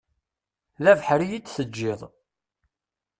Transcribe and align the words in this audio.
D 0.83 0.85
abeḥri 0.91 1.27
i 1.33 1.39
d-teǧǧiḍ. 1.39 2.01